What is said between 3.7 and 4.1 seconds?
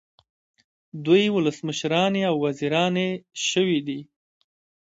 دي.